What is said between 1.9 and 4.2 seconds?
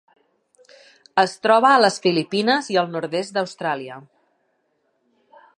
Filipines i el nord-oest d'Austràlia.